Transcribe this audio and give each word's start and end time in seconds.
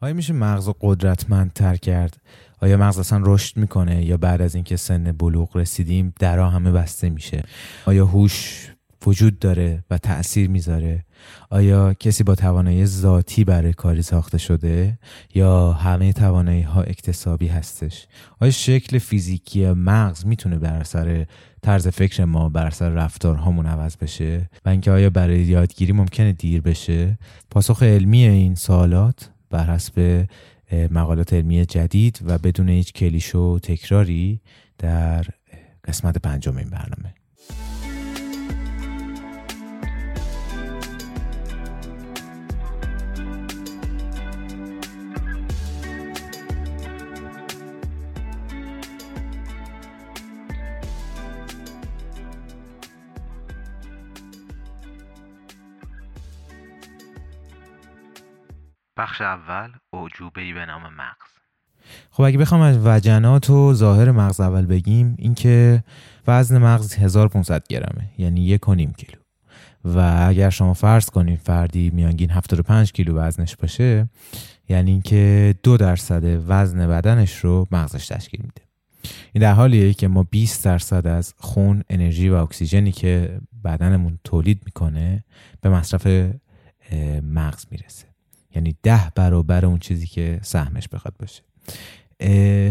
آیا 0.00 0.14
میشه 0.14 0.32
مغز 0.32 0.66
رو 0.66 0.76
قدرتمندتر 0.80 1.76
کرد؟ 1.76 2.16
آیا 2.60 2.76
مغز 2.76 2.98
اصلا 2.98 3.22
رشد 3.24 3.56
می‌کنه 3.56 4.04
یا 4.04 4.16
بعد 4.16 4.42
از 4.42 4.54
اینکه 4.54 4.76
سن 4.76 5.12
بلوغ 5.12 5.56
رسیدیم 5.56 6.14
درا 6.18 6.50
همه 6.50 6.72
بسته 6.72 7.10
میشه؟ 7.10 7.42
آیا 7.86 8.06
هوش 8.06 8.68
وجود 9.06 9.38
داره 9.38 9.84
و 9.90 9.98
تاثیر 9.98 10.50
می‌ذاره؟ 10.50 11.04
آیا 11.50 11.94
کسی 11.94 12.24
با 12.24 12.34
توانایی 12.34 12.86
ذاتی 12.86 13.44
برای 13.44 13.72
کاری 13.72 14.02
ساخته 14.02 14.38
شده 14.38 14.98
یا 15.34 15.72
همه 15.72 16.12
توانایی 16.12 16.62
ها 16.62 16.82
اکتسابی 16.82 17.46
هستش؟ 17.46 18.06
آیا 18.40 18.50
شکل 18.50 18.98
فیزیکی 18.98 19.72
مغز 19.72 20.26
می‌تونه 20.26 20.58
بر 20.58 20.76
اثر 20.76 21.26
طرز 21.62 21.88
فکر 21.88 22.24
ما 22.24 22.48
بر 22.48 22.66
اثر 22.66 22.90
رفتارهامون 22.90 23.66
عوض 23.66 23.96
بشه؟ 23.96 24.50
و 24.64 24.68
اینکه 24.68 24.90
آیا 24.90 25.10
برای 25.10 25.40
یادگیری 25.40 25.92
ممکنه 25.92 26.32
دیر 26.32 26.60
بشه؟ 26.60 27.18
پاسخ 27.50 27.82
علمی 27.82 28.26
این 28.26 28.54
سوالات 28.54 29.30
بر 29.50 29.74
حسب 29.74 30.26
مقالات 30.72 31.32
علمی 31.32 31.66
جدید 31.66 32.20
و 32.24 32.38
بدون 32.38 32.68
هیچ 32.68 32.92
کلیش 32.92 33.34
و 33.34 33.58
تکراری 33.58 34.40
در 34.78 35.24
قسمت 35.84 36.18
پنجم 36.18 36.56
این 36.56 36.70
برنامه. 36.70 37.14
بخش 58.96 59.20
اول 59.20 59.70
اعجوبه 59.92 60.40
ای 60.40 60.52
به 60.52 60.66
نام 60.66 60.82
مغز. 60.82 61.30
خب 62.10 62.22
اگه 62.22 62.38
بخوام 62.38 62.60
از 62.60 62.78
وجنات 62.86 63.50
و 63.50 63.74
ظاهر 63.74 64.10
مغز 64.10 64.40
اول 64.40 64.66
بگیم 64.66 65.14
اینکه 65.18 65.84
وزن 66.26 66.58
مغز 66.58 66.94
1500 66.94 67.66
گرمه 67.68 68.10
یعنی 68.18 68.40
یک 68.40 68.68
و 68.68 68.74
نیم 68.74 68.92
کیلو. 68.92 69.20
و 69.84 70.24
اگر 70.28 70.50
شما 70.50 70.74
فرض 70.74 71.10
کنید 71.10 71.38
فردی 71.38 71.90
میانگین 71.90 72.30
75 72.30 72.92
کیلو 72.92 73.16
وزنش 73.16 73.56
باشه 73.56 74.08
یعنی 74.68 74.90
اینکه 74.90 75.54
دو 75.62 75.76
درصد 75.76 76.24
وزن 76.48 76.88
بدنش 76.88 77.36
رو 77.36 77.66
مغزش 77.70 78.08
تشکیل 78.08 78.40
میده. 78.40 78.62
این 79.32 79.42
در 79.42 79.52
حالیه 79.52 79.94
که 79.94 80.08
ما 80.08 80.22
20 80.22 80.64
درصد 80.64 81.06
از 81.06 81.34
خون 81.38 81.84
انرژی 81.90 82.28
و 82.28 82.34
اکسیژنی 82.34 82.92
که 82.92 83.40
بدنمون 83.64 84.18
تولید 84.24 84.62
می‌کنه 84.64 85.24
به 85.60 85.70
مصرف 85.70 86.06
مغز 87.22 87.66
می‌رسه. 87.70 88.06
یعنی 88.56 88.76
ده 88.82 89.12
برابر 89.14 89.66
اون 89.66 89.78
چیزی 89.78 90.06
که 90.06 90.40
سهمش 90.42 90.88
بخواد 90.88 91.14
باشه. 91.18 91.42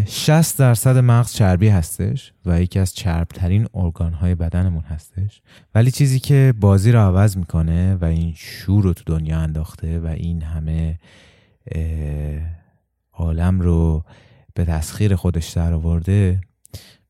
60 0.05 0.59
درصد 0.59 0.97
مغز 0.97 1.33
چربی 1.33 1.67
هستش 1.67 2.33
و 2.45 2.61
یکی 2.61 2.79
از 2.79 2.93
چربترین 2.93 3.67
ارگان 3.73 4.13
های 4.13 4.35
بدنمون 4.35 4.83
هستش. 4.83 5.41
ولی 5.75 5.91
چیزی 5.91 6.19
که 6.19 6.53
بازی 6.59 6.91
رو 6.91 6.99
عوض 6.99 7.37
می‌کنه 7.37 7.95
و 7.95 8.05
این 8.05 8.33
شور 8.35 8.83
رو 8.83 8.93
تو 8.93 9.03
دنیا 9.05 9.39
انداخته 9.39 9.99
و 9.99 10.05
این 10.05 10.41
همه 10.41 10.99
عالم 13.13 13.61
رو 13.61 14.03
به 14.53 14.65
تسخیر 14.65 15.15
خودش 15.15 15.49
در 15.49 15.73
آورده 15.73 16.41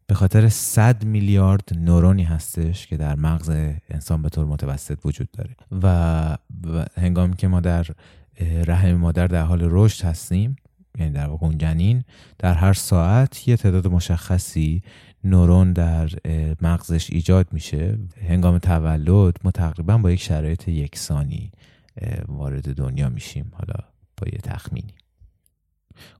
به 0.08 0.16
خاطر 0.16 0.50
100 0.50 1.04
میلیارد 1.04 1.70
نورونی 1.76 2.24
هستش 2.24 2.88
که 2.88 2.98
در 2.98 3.16
مغز 3.16 3.50
انسان 3.90 4.22
به 4.22 4.30
طور 4.30 4.46
متوسط 4.46 5.00
وجود 5.06 5.30
داره. 5.32 5.56
و 5.84 6.38
هنگامی 6.98 7.36
که 7.36 7.48
ما 7.48 7.60
در 7.60 7.88
رحم 8.40 8.94
مادر 8.94 9.28
در 9.28 9.44
حال 9.44 9.60
رشد 9.62 10.06
هستیم. 10.06 10.56
یعنی 10.98 11.12
در 11.12 11.28
واقع 11.28 11.46
اون 11.46 11.58
جنین. 11.58 12.04
در 12.40 12.54
هر 12.54 12.74
ساعت 12.74 13.48
یه 13.48 13.58
تعداد 13.58 13.88
مشخصی 13.88 14.84
نورون 15.24 15.74
در 15.74 16.10
مغزش 16.62 17.10
ایجاد 17.10 17.48
میشه. 17.52 17.98
هنگام 18.28 18.58
تولد 18.58 19.38
ما 19.44 19.52
تقریبا 19.52 19.98
با 19.98 20.12
یک 20.12 20.22
شرایط 20.22 20.68
یکسانی 20.68 21.52
وارد 22.28 22.74
دنیا 22.74 23.10
میشیم. 23.10 23.52
حالا 23.54 23.80
با 24.18 24.28
یه 24.34 24.40
تخمینی. 24.44 24.94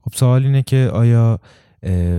خب 0.02 0.12
سوال 0.14 0.44
اینه 0.44 0.62
که 0.62 0.90
آیا 0.92 1.40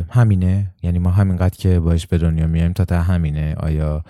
همینه؟ 0.09 0.73
یعنی 0.83 0.99
ما 0.99 1.09
همینقدر 1.09 1.57
که 1.57 1.79
باش 1.79 2.07
به 2.07 2.17
دنیا 2.17 2.47
میایم 2.47 2.73
تا 2.73 2.85
تا 2.85 3.01
همینه؟ 3.01 3.55
آیا 3.57 4.03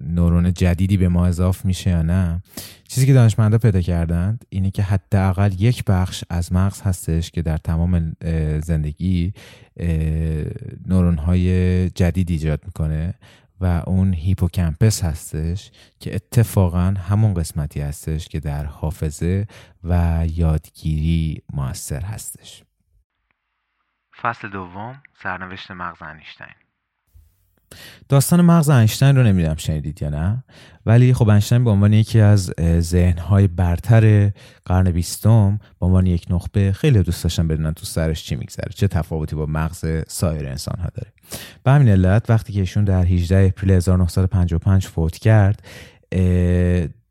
نورون 0.00 0.52
جدیدی 0.52 0.96
به 0.96 1.08
ما 1.08 1.26
اضاف 1.26 1.64
میشه 1.64 1.90
یا 1.90 2.02
نه. 2.02 2.42
چیزی 2.88 3.06
که 3.06 3.12
دانشمندا 3.12 3.58
پیدا 3.58 3.80
کردند 3.80 4.44
اینه 4.48 4.70
که 4.70 4.82
حداقل 4.82 5.52
یک 5.58 5.84
بخش 5.84 6.24
از 6.30 6.52
مغز 6.52 6.82
هستش 6.82 7.30
که 7.30 7.42
در 7.42 7.56
تمام 7.56 8.16
زندگی 8.62 9.32
نورون 10.86 11.18
های 11.18 11.90
جدید 11.90 12.30
ایجاد 12.30 12.60
می‌کنه 12.64 13.14
و 13.60 13.82
اون 13.86 14.14
هیپوکمپس 14.14 15.04
هستش 15.04 15.70
که 16.00 16.14
اتفاقا 16.14 16.94
همون 17.08 17.34
قسمتی 17.34 17.80
هستش 17.80 18.28
که 18.28 18.40
در 18.40 18.64
حافظه 18.64 19.46
و 19.84 20.24
یادگیری 20.32 21.42
موثر 21.52 22.00
هستش. 22.00 22.62
فصل 24.20 24.48
دوم 24.48 25.02
سرنوشت 25.22 25.70
مغز 25.70 26.02
انیشتین. 26.02 26.67
داستان 28.08 28.40
مغز 28.40 28.68
انشتین 28.68 29.16
رو 29.16 29.22
نمی‌دونم 29.22 29.56
شنیدید 29.56 30.02
یا 30.02 30.08
نه 30.08 30.44
ولی 30.86 31.14
خب 31.14 31.28
انشتین 31.28 31.64
به 31.64 31.70
عنوان 31.70 31.92
یکی 31.92 32.20
از 32.20 32.52
ذهنهای 32.80 33.48
برتر 33.48 34.32
قرن 34.64 34.90
بیستم 34.90 35.60
به 35.80 35.86
عنوان 35.86 36.06
یک 36.06 36.26
نخبه 36.30 36.72
خیلی 36.72 37.02
دوست 37.02 37.22
داشتن 37.22 37.48
بدونن 37.48 37.72
تو 37.72 37.86
سرش 37.86 38.24
چی 38.24 38.36
میگذره 38.36 38.72
چه 38.74 38.88
تفاوتی 38.88 39.36
با 39.36 39.46
مغز 39.46 39.84
سایر 40.08 40.48
انسان 40.48 40.80
ها 40.80 40.88
داره. 40.94 41.12
به 41.64 41.70
همین 41.70 41.88
علت 41.88 42.30
وقتی 42.30 42.52
که 42.52 42.60
ایشون 42.60 42.84
در 42.84 43.04
18 43.04 43.46
اپریل 43.46 43.70
1955 43.70 44.86
فوت 44.86 45.18
کرد 45.18 45.62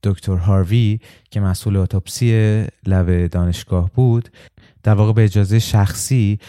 دکتر 0.04 0.36
هاروی 0.36 1.00
که 1.32 1.40
مسئول 1.40 1.76
اتوپسی 1.76 2.66
لب 2.86 3.28
دانشگاه 3.28 3.92
بود 3.94 4.30
در 4.84 4.94
واقع 4.94 5.14
به 5.14 5.24
اجازه 5.24 5.60
شخصی 5.60 6.40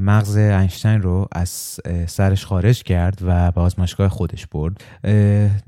مغز 0.00 0.36
اینشتین 0.36 1.02
رو 1.02 1.28
از 1.32 1.80
سرش 2.06 2.46
خارج 2.46 2.82
کرد 2.82 3.18
و 3.22 3.50
به 3.50 3.60
آزمایشگاه 3.60 4.08
خودش 4.08 4.46
برد. 4.46 4.84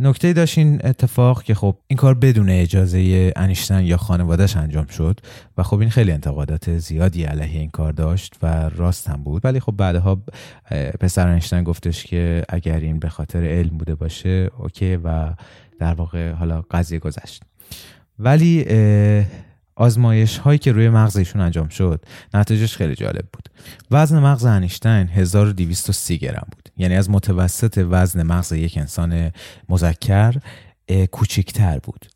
نکته 0.00 0.32
داشت 0.32 0.58
این 0.58 0.80
اتفاق 0.84 1.42
که 1.42 1.54
خب 1.54 1.76
این 1.86 1.96
کار 1.96 2.14
بدون 2.14 2.50
اجازه 2.50 3.32
انیشتین 3.36 3.80
یا 3.80 3.96
خانوادهش 3.96 4.56
انجام 4.56 4.86
شد 4.86 5.20
و 5.58 5.62
خب 5.62 5.80
این 5.80 5.90
خیلی 5.90 6.12
انتقادات 6.12 6.78
زیادی 6.78 7.24
علیه 7.24 7.60
این 7.60 7.70
کار 7.70 7.92
داشت 7.92 8.34
و 8.42 8.68
راست 8.68 9.08
هم 9.08 9.24
بود. 9.24 9.44
ولی 9.44 9.60
خب 9.60 9.72
بعدها 9.76 10.22
پسر 11.00 11.28
انیشتین 11.28 11.62
گفتش 11.62 12.04
که 12.04 12.44
اگر 12.48 12.80
این 12.80 12.98
به 12.98 13.08
خاطر 13.08 13.44
علم 13.44 13.78
بوده 13.78 13.94
باشه 13.94 14.50
اوکی 14.58 14.96
و 14.96 15.34
در 15.78 15.94
واقع 15.94 16.32
حالا 16.32 16.62
قضیه 16.70 16.98
گذشت. 16.98 17.42
ولی 18.18 18.64
آزمایش 19.76 20.38
هایی 20.38 20.58
که 20.58 20.72
روی 20.72 20.88
مغز 20.88 21.16
ایشون 21.16 21.40
انجام 21.40 21.68
شد 21.68 22.04
نتیجهش 22.34 22.76
خیلی 22.76 22.94
جالب 22.94 23.24
بود. 23.32 23.48
وزن 23.90 24.18
مغز 24.18 24.44
انیشتین 24.44 25.08
1230 25.08 26.18
گرم 26.18 26.46
بود. 26.52 26.68
یعنی 26.76 26.96
از 26.96 27.10
متوسط 27.10 27.86
وزن 27.90 28.22
مغز 28.22 28.52
یک 28.52 28.78
انسان 28.78 29.30
مذکر 29.68 30.34
کوچکتر 31.12 31.78
بود. 31.78 32.06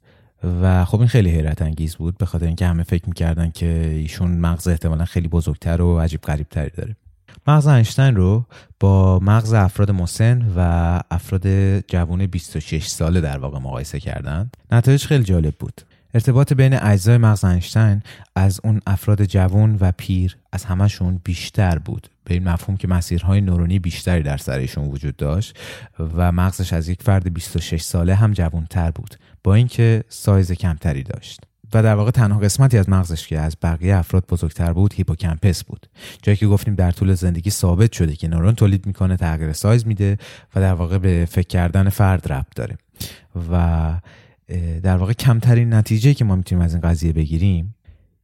و 0.63 0.85
خب 0.85 0.99
این 0.99 1.09
خیلی 1.09 1.31
حیرت 1.31 1.63
انگیز 1.63 1.97
بود 1.97 2.19
به 2.19 2.27
خاطر 2.27 2.47
اینکه 2.47 2.67
همه 2.67 2.83
فکر 2.83 3.07
می‌کردن 3.07 3.51
که 3.51 3.67
ایشون 3.93 4.31
مغز 4.31 4.69
احتمالا 4.69 5.05
خیلی 5.05 5.29
بزرگتر 5.29 5.83
و 5.83 6.01
عجیب 6.01 6.21
غریب 6.21 6.47
تری 6.49 6.71
داره. 6.71 6.97
مغز 7.47 7.67
اینشتین 7.67 8.17
رو 8.17 8.47
با 8.81 9.19
مغز 9.19 9.53
افراد 9.53 9.91
مسن 9.91 10.53
و 10.57 10.61
افراد 11.11 11.49
جوان 11.81 12.27
26 12.27 12.87
ساله 12.87 13.21
در 13.21 13.39
واقع 13.39 13.59
مقایسه 13.59 14.01
کردند. 14.01 14.57
نتایج 14.71 15.05
خیلی 15.05 15.25
جالب 15.25 15.55
بود. 15.59 15.81
ارتباط 16.15 16.53
بین 16.53 16.75
اجزای 16.75 17.19
مغز 17.19 17.45
اینشتین 17.45 18.03
از 18.37 18.61
اون 18.65 18.81
افراد 18.87 19.25
جوان 19.25 19.77
و 19.81 19.93
پیر 19.97 20.37
از 20.53 20.65
همشون 20.65 21.21
بیشتر 21.25 21.79
بود. 21.79 22.11
به 22.25 22.35
این 22.35 22.49
مفهوم 22.49 22.77
که 22.77 22.89
مسیرهای 22.89 23.41
نورونی 23.41 23.79
بیشتری 23.79 24.23
در 24.23 24.37
سرشون 24.37 24.89
وجود 24.89 25.17
داشت 25.17 25.59
و 25.99 26.33
مغزش 26.33 26.73
از 26.73 26.89
یک 26.89 27.03
فرد 27.03 27.35
26 27.35 27.83
ساله 27.83 28.15
هم 28.15 28.33
جوانتر 28.33 28.91
بود 28.91 29.17
با 29.45 29.55
اینکه 29.55 30.05
سایز 30.09 30.53
کمتری 30.53 31.03
داشت. 31.03 31.41
و 31.75 31.83
در 31.83 31.95
واقع 31.95 32.11
تنها 32.11 32.39
قسمتی 32.39 32.79
از 32.79 32.89
مغزش 32.89 33.27
که 33.27 33.39
از 33.39 33.57
بقیه 33.63 33.97
افراد 33.97 34.25
بزرگتر 34.29 34.73
بود 34.73 34.95
hippocampus 34.95 35.65
بود. 35.65 35.87
جایی 36.23 36.37
که 36.37 36.47
گفتیم 36.47 36.75
در 36.75 36.91
طول 36.91 37.15
زندگی 37.15 37.51
ثابت 37.51 37.93
شده 37.93 38.17
که 38.17 38.29
نورون 38.29 38.55
تولید 38.55 38.87
می‌کنه 38.87 39.17
تغییر 39.17 39.53
سایز 39.53 39.87
میده 39.87 40.19
و 40.55 40.61
در 40.61 40.73
واقع 40.73 40.99
به 40.99 41.29
فکر 41.31 41.47
کردن 41.47 41.89
فرد 41.89 42.33
ربط 42.33 42.55
داره. 42.57 42.79
و 43.53 43.93
در 44.83 44.97
واقع 44.97 45.13
کمترین 45.13 45.75
نتیجه 45.75 46.15
که 46.15 46.25
ما 46.25 46.37
می‌تونیم 46.37 46.65
از 46.65 46.75
این 46.75 46.81
قضیه 46.81 47.13
بگیریم 47.13 47.75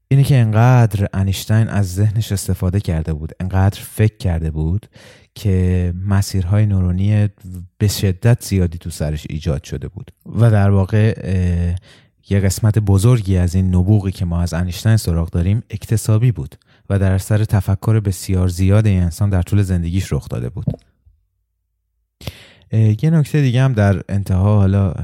اینه 0.09 0.25
که 0.25 0.37
انقدر 0.37 1.09
انیشتین 1.12 1.69
از 1.69 1.94
ذهنش 1.94 2.32
استفاده 2.32 2.81
کرده 2.81 3.12
بود 3.12 3.32
انقدر 3.41 3.81
فکر 3.81 4.17
کرده 4.17 4.50
بود 4.50 4.87
که 5.35 5.93
مسیرهای 6.06 6.67
نورونی 6.67 7.29
به 7.79 7.88
شدت 7.88 8.44
زیادی 8.44 8.79
تو 8.79 8.91
سرش 8.91 9.26
ایجاد 9.31 9.65
شده 9.65 9.88
بود. 9.88 10.11
و 10.41 10.50
در 10.50 10.71
واقع 10.71 11.15
یه 12.31 12.41
قسمت 12.41 12.79
بزرگی 12.79 13.37
از 13.37 13.55
این 13.55 13.75
نبوغی 13.75 14.11
که 14.12 14.25
ما 14.25 14.41
از 14.41 14.55
انیشتین 14.55 14.97
سراغ 14.97 15.31
داریم 15.31 15.62
اکتسابی 15.71 16.32
بود 16.32 16.55
و 16.91 16.99
در 16.99 17.12
اثر 17.12 17.44
تفکر 17.44 18.00
بسیار 18.00 18.49
زیاد 18.49 18.87
این 18.87 19.03
انسان 19.03 19.31
در 19.31 19.43
طول 19.43 19.62
زندگیش 19.62 20.12
رخ 20.12 20.29
داده 20.29 20.49
بود. 20.49 20.67
یه 22.73 23.11
نکته 23.11 23.43
دیگه 23.43 23.62
هم 23.62 23.73
در 23.73 24.03
انتها 24.09 24.56
حالا 24.56 24.94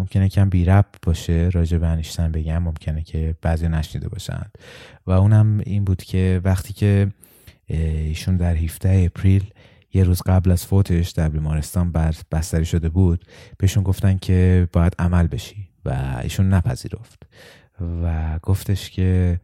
ممکنه 0.00 0.28
کم 0.28 0.48
بی 0.48 0.64
رب 0.64 0.86
باشه 1.02 1.50
راجع 1.52 1.78
به 1.78 1.86
انیشتین 1.86 2.28
بگم 2.28 2.58
ممکنه 2.58 3.02
که 3.02 3.34
بعضی 3.42 3.68
نشنیده 3.68 4.08
باشن. 4.08 4.42
و 5.06 5.10
اونم 5.10 5.60
این 5.66 5.84
بود 5.84 6.02
که 6.02 6.40
وقتی 6.44 6.72
که 6.72 7.08
ایشون 7.66 8.36
در 8.36 8.54
17 8.54 9.04
اپریل 9.06 9.52
یه 9.92 10.04
روز 10.04 10.22
قبل 10.26 10.50
از 10.50 10.66
فوتش 10.66 11.10
در 11.10 11.28
بیمارستان 11.28 11.92
بستری 12.32 12.64
شده 12.64 12.88
بود 12.88 13.24
بهشون 13.58 13.82
گفتن 13.82 14.18
که 14.18 14.68
باید 14.72 14.94
عمل 14.98 15.26
بشی 15.26 15.68
و 15.84 16.18
ایشون 16.22 16.48
نپذیرفت. 16.48 17.22
و 18.02 18.38
گفتش 18.42 18.90
که 18.90 19.40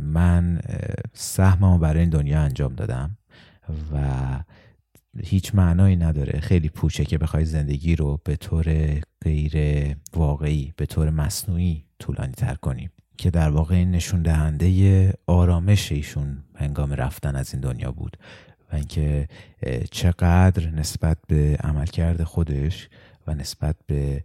من 0.00 0.60
سهممو 1.12 1.78
برای 1.78 2.00
این 2.00 2.10
دنیا 2.10 2.40
انجام 2.40 2.74
دادم 2.74 3.16
و 3.92 3.98
هیچ 5.18 5.54
معنایی 5.54 5.96
نداره. 5.96 6.40
خیلی 6.40 6.68
پوچه 6.68 7.04
که 7.04 7.18
بخوای 7.18 7.44
زندگی 7.44 7.96
رو 7.96 8.20
به 8.24 8.36
طور 8.36 8.96
غیر 9.20 9.56
واقعی 10.12 10.72
به 10.76 10.86
طور 10.86 11.10
مصنوعی 11.10 11.84
طولانی 11.98 12.32
تر 12.32 12.54
کنیم 12.54 12.90
که 13.18 13.30
در 13.30 13.50
واقع 13.50 13.74
این 13.74 13.90
نشون 13.90 14.22
دهنده 14.22 15.12
آرامش 15.26 15.92
ایشون 15.92 16.44
هنگام 16.54 16.92
رفتن 16.92 17.36
از 17.36 17.54
این 17.54 17.60
دنیا 17.60 17.92
بود. 17.92 18.16
و 18.72 18.74
اینکه 18.74 19.28
چقدر 19.90 20.70
نسبت 20.70 21.18
به 21.28 21.56
عملکرد 21.64 22.22
خودش 22.22 22.88
و 23.26 23.34
نسبت 23.34 23.76
به 23.86 24.24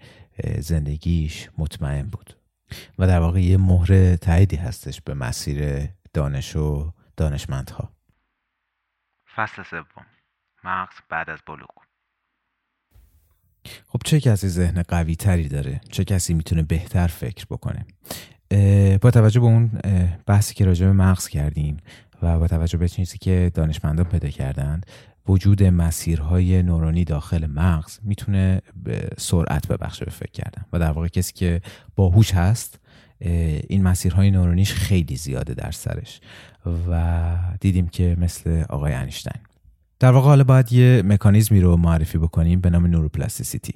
زندگیش 0.60 1.50
مطمئن 1.58 2.08
بود. 2.08 2.38
و 3.00 3.08
در 3.08 3.20
واقع 3.20 3.42
یه 3.42 3.58
مهر 3.58 4.16
تاییدی 4.16 4.56
هستش 4.56 5.02
به 5.02 5.14
مسیر 5.14 5.88
دانش 6.14 6.56
و 6.56 6.94
دانشمندها. 7.18 7.92
فصل 9.36 9.64
سوم. 9.64 10.06
مغز 10.64 10.96
بعد 11.10 11.30
از 11.30 11.40
بلوغ. 11.48 11.70
خب 13.88 14.00
چه 14.06 14.20
کسی 14.20 14.48
ذهن 14.48 14.82
قوی 14.82 15.16
تری 15.16 15.48
داره؟ 15.48 15.82
چه 15.92 16.04
کسی 16.04 16.34
می‌تونه 16.34 16.64
بهتر 16.64 17.08
فکر 17.08 17.46
بکنه؟ 17.46 17.86
با 19.02 19.12
توجه 19.12 19.40
به 19.40 19.46
اون 19.46 19.68
بحثی 20.26 20.56
که 20.56 20.66
راجع 20.66 20.86
به 20.86 20.92
مغز 20.92 21.28
کردیم 21.28 21.78
و 22.22 22.40
با 22.40 22.48
توجه 22.48 22.78
به 22.78 22.90
چیزی 22.90 23.18
که 23.18 23.52
دانشمندان 23.54 24.06
پیدا 24.06 24.30
کردند 24.30 24.86
وجود 25.28 25.64
مسیرهای 25.64 26.64
نورانی 26.64 27.04
داخل 27.04 27.46
مغز 27.46 28.00
می‌تونه 28.04 28.62
به 28.76 29.10
سرعت 29.18 29.68
ببخشه 29.68 30.06
به 30.06 30.12
فکر 30.12 30.32
کردن 30.32 30.66
و 30.74 30.80
در 30.80 30.92
واقع 30.92 31.08
کسی 31.08 31.34
که 31.34 31.62
باهوش 31.96 32.34
هست 32.34 32.80
این 33.20 33.84
مسیرهای 33.84 34.32
نورانیش 34.32 34.74
خیلی 34.74 35.16
زیاده 35.16 35.54
در 35.54 35.72
سرش 35.72 36.22
و 36.90 37.36
دیدیم 37.60 37.88
که 37.88 38.16
مثل 38.20 38.64
آقای 38.70 38.94
انیشتین. 38.94 39.42
در 40.00 40.12
واقع 40.12 40.28
حالا 40.28 40.44
باید 40.44 40.74
یه 40.74 41.04
مکانیزمی 41.06 41.62
رو 41.62 41.78
معرفی 41.78 42.18
بکنیم 42.18 42.62
به 42.62 42.70
نام 42.70 42.86
نوروپلاستیسیتی 42.86 43.74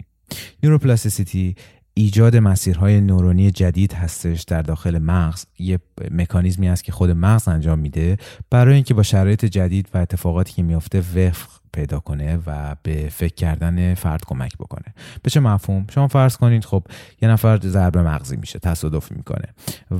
نوروپلاستیسیتی 0.63 1.55
ایجاد 1.93 2.37
مسیرهای 2.37 3.01
نورونی 3.01 3.51
جدید 3.51 3.93
هستش 3.93 4.41
در 4.41 4.61
داخل 4.61 4.97
مغز. 4.97 5.45
یه 5.59 5.79
مکانیزمی 6.11 6.69
است 6.69 6.83
که 6.83 6.91
خود 6.91 7.11
مغز 7.11 7.47
انجام 7.47 7.79
میده 7.79 8.17
برای 8.49 8.75
اینکه 8.75 8.93
با 8.93 9.03
شرایط 9.03 9.45
جدید 9.45 9.89
و 9.93 9.97
اتفاقاتی 9.97 10.53
که 10.53 10.63
میافته 10.63 10.99
وفق 10.99 11.49
پیدا 11.73 11.99
کنه 11.99 12.39
و 12.47 12.75
به 12.83 13.09
فکر 13.11 13.33
کردن 13.33 13.93
فرد 13.93 14.25
کمک 14.25 14.57
بکنه. 14.57 14.93
به 15.23 15.29
چه 15.29 15.39
مفهوم؟ 15.39 15.85
شما 15.89 16.07
فرض 16.07 16.37
کنید 16.37 16.65
خب 16.65 16.83
یه 17.21 17.29
نفر 17.29 17.59
ضربه 17.63 18.01
مغزی 18.01 18.37
میشه 18.37 18.59
تصادف 18.59 19.11
می‌کنه 19.11 19.45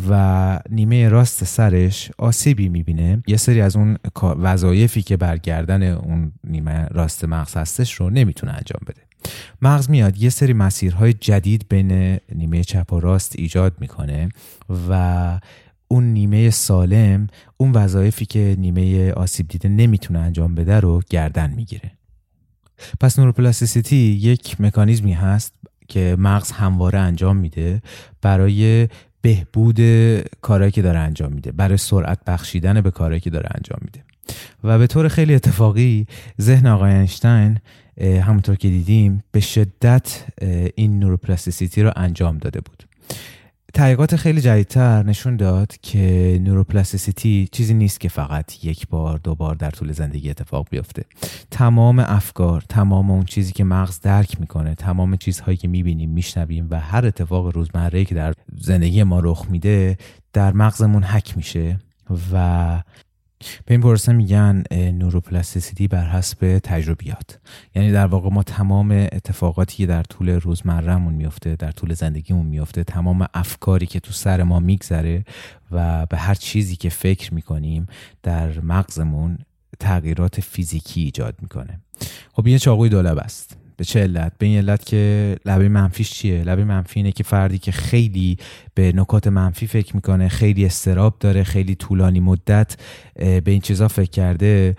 و 0.10 0.60
نیمه 0.70 1.10
راست 1.10 1.44
سرش 1.44 2.12
آسیبی 2.18 2.70
می‌بینه. 2.70 3.24
یه 3.28 3.38
سری 3.38 3.62
از 3.62 3.76
اون 3.76 3.98
وظایفی 4.24 5.02
که 5.02 5.18
برگردن 5.18 5.84
اون 5.84 6.32
نیمه 6.44 6.86
راست 6.86 7.26
مغز 7.26 7.58
هستش 7.58 7.94
رو 7.94 8.10
نمی‌تونه 8.10 8.52
انجام 8.52 8.82
بده. 8.88 9.02
مغز 9.62 9.90
میاد 9.90 10.18
یه 10.18 10.30
سری 10.30 10.54
مسیرهای 10.54 11.14
جدید 11.14 11.66
بین 11.70 12.20
نیمه 12.36 12.64
چپ 12.64 12.94
و 12.94 13.00
راست 13.00 13.34
ایجاد 13.36 13.74
می‌کنه 13.80 14.30
و 14.90 15.40
اون 15.88 16.04
نیمه 16.04 16.50
سالم 16.50 17.28
اون 17.58 17.72
وظایفی 17.72 18.26
که 18.26 18.56
نیمه 18.60 19.12
آسیب 19.12 19.48
دیده 19.48 19.70
نمی‌تونه 19.70 20.20
انجام 20.20 20.56
بده 20.56 20.80
رو 20.80 21.02
گردن 21.10 21.54
می‌گیره. 21.54 21.92
پس 23.00 23.20
neuroplasticity 23.20 23.96
یک 23.96 24.62
مکانیزمی 24.62 25.14
هست 25.14 25.54
که 25.88 26.16
مغز 26.20 26.52
همواره 26.52 27.00
انجام 27.00 27.38
میده 27.38 27.82
برای 28.22 28.88
بهبود 29.22 29.80
کارهایی 30.42 30.72
که 30.72 30.82
داره 30.82 31.00
انجام 31.00 31.34
میده 31.34 31.52
برای 31.52 31.78
سرعت 31.78 32.20
بخشیدن 32.28 32.82
به 32.82 32.92
کارهایی 32.92 33.20
که 33.20 33.30
داره 33.30 33.50
انجام 33.56 33.80
میده. 33.82 34.04
و 34.64 34.80
به 34.80 34.88
طور 34.88 35.08
خیلی 35.08 35.36
اتفاقی 35.36 36.08
ذهن 36.42 36.68
آقای 36.68 36.94
اینشتین 36.94 37.58
همونطور 38.00 38.56
که 38.56 38.70
دیدیم 38.70 39.24
به 39.32 39.40
شدت 39.40 40.26
این 40.76 41.00
neuroplasticity 41.00 41.84
رو 41.84 41.92
انجام 41.96 42.38
داده 42.38 42.62
بود. 42.62 42.84
تحقیقات 43.74 44.16
خیلی 44.16 44.42
جدیدتر 44.42 45.04
نشون 45.04 45.36
داد 45.36 45.74
که 45.82 46.40
neuroplasticity 46.44 47.50
چیزی 47.52 47.74
نیست 47.74 48.00
که 48.00 48.10
فقط 48.10 48.66
یک 48.66 48.88
بار 48.88 49.18
دو 49.18 49.36
بار 49.36 49.56
در 49.56 49.72
طول 49.72 49.92
زندگی 49.92 50.30
اتفاق 50.30 50.68
بیفته. 50.70 51.04
تمام 51.52 52.00
افکار 52.00 52.64
تمام 52.70 53.12
اون 53.12 53.24
چیزی 53.24 53.52
که 53.52 53.64
مغز 53.64 54.00
درک 54.00 54.40
می‌کنه 54.40 54.76
تمام 54.76 55.16
چیزهایی 55.16 55.58
که 55.58 55.68
می‌بینیم 55.68 56.10
میشنویم 56.10 56.68
و 56.72 56.80
هر 56.80 57.06
اتفاق 57.06 57.56
روزمره 57.56 58.06
که 58.06 58.16
در 58.16 58.34
زندگی 58.58 59.04
ما 59.04 59.20
رخ 59.20 59.46
میده 59.50 59.98
در 60.34 60.54
مغزمون 60.54 61.04
حک 61.04 61.38
میشه 61.38 61.80
و 62.34 62.84
به 63.66 63.74
این 63.74 63.82
پرسه 63.82 64.14
میگن 64.14 64.64
نوروپلاستیسیتی 64.72 65.88
بر 65.88 66.10
حسب 66.10 66.60
تجربیات. 66.64 67.40
یعنی 67.76 67.92
در 67.92 68.06
واقع 68.06 68.30
ما 68.30 68.44
تمام 68.44 68.92
اتفاقاتی 68.92 69.78
که 69.78 69.86
در 69.86 70.04
طول 70.04 70.30
روزمرهمون 70.30 71.14
میفته 71.14 71.56
در 71.56 71.72
طول 71.72 71.94
زندگیمون 71.94 72.46
میفته 72.46 72.84
تمام 72.84 73.28
افکاری 73.34 73.86
که 73.86 74.00
تو 74.00 74.14
سر 74.14 74.44
ما 74.44 74.60
میگذره 74.60 75.26
و 75.72 76.06
به 76.06 76.18
هر 76.18 76.36
چیزی 76.36 76.76
که 76.76 76.90
فکر 76.90 77.34
می‌کنیم 77.34 77.88
در 78.24 78.60
مغزمون 78.60 79.38
تغییرات 79.80 80.42
فیزیکی 80.42 81.02
ایجاد 81.02 81.36
می‌کنه. 81.42 81.80
خب 82.34 82.48
یه 82.48 82.60
چاقوی 82.60 82.90
دولب 82.90 83.18
است. 83.18 83.61
به 83.82 83.86
چه 83.86 84.00
علت؟ 84.00 84.34
به 84.38 84.46
این 84.46 84.58
علت 84.58 84.86
که 84.86 85.36
لبه 85.46 85.70
منفیش 85.70 86.12
چیه؟ 86.12 86.44
لبه 86.44 86.64
منفی 86.64 87.00
اینه 87.00 87.12
که 87.12 87.24
فردی 87.24 87.58
که 87.58 87.72
خیلی 87.72 88.38
به 88.74 88.92
نکات 88.96 89.28
منفی 89.28 89.68
فکر 89.68 89.96
می‌کنه 89.96 90.28
خیلی 90.28 90.66
استراب 90.66 91.16
داره 91.20 91.44
خیلی 91.44 91.76
طولانی 91.76 92.20
مدت 92.20 92.78
به 93.16 93.44
این 93.46 93.62
چیزا 93.62 93.88
فکر 93.88 94.10
کرده 94.10 94.76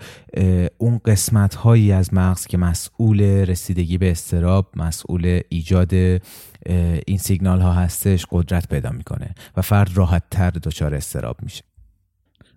اون 0.77 1.01
قسمت 1.05 1.55
هایی 1.55 1.91
از 1.91 2.13
مغز 2.13 2.47
که 2.47 2.57
مسئول 2.57 3.21
رسیدگی 3.21 3.97
به 3.97 4.11
استراب 4.11 4.71
مسئول 4.75 5.41
ایجاد 5.49 5.93
این 7.07 7.17
سیگنال 7.19 7.61
ها 7.61 7.73
هستش 7.73 8.25
قدرت 8.31 8.67
پیدا 8.67 8.89
می‌کنه 8.89 9.35
و 9.57 9.61
فرد 9.61 9.97
راحت 9.97 10.23
تر 10.31 10.49
دچار 10.49 10.95
استراب 10.95 11.37
میشه. 11.41 11.63